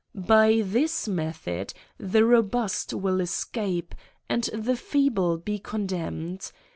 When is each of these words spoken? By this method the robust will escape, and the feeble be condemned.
By 0.15 0.63
this 0.65 1.07
method 1.07 1.75
the 1.99 2.25
robust 2.25 2.91
will 2.91 3.21
escape, 3.21 3.93
and 4.27 4.45
the 4.45 4.75
feeble 4.75 5.37
be 5.37 5.59
condemned. 5.59 6.51